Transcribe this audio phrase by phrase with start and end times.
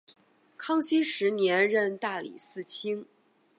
[0.57, 3.05] 康熙十年任大理寺卿。